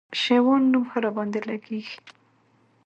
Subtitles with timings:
[0.21, 1.97] شېوان نوم ښه راباندي لګېږي